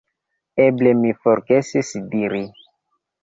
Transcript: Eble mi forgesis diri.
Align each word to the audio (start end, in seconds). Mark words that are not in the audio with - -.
Eble 0.63 0.93
mi 1.01 1.11
forgesis 1.27 1.91
diri. 2.15 2.39